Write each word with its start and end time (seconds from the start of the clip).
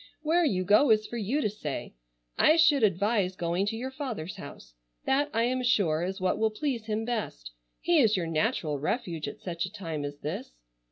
Where 0.23 0.43
you 0.43 0.63
go 0.65 0.89
is 0.89 1.05
for 1.05 1.17
you 1.17 1.41
to 1.41 1.49
say. 1.51 1.93
I 2.35 2.55
should 2.55 2.81
advise 2.81 3.35
going 3.35 3.67
to 3.67 3.75
your 3.77 3.91
father's 3.91 4.37
house. 4.37 4.73
That 5.05 5.29
I 5.31 5.43
am 5.43 5.61
sure 5.61 6.01
is 6.01 6.19
what 6.19 6.39
will 6.39 6.49
please 6.49 6.85
him 6.87 7.05
best. 7.05 7.51
He 7.81 7.99
is 7.99 8.17
your 8.17 8.25
natural 8.25 8.79
refuge 8.79 9.27
at 9.27 9.37
such 9.41 9.63
a 9.67 9.71
time 9.71 10.03
as 10.03 10.17
this. 10.17 10.55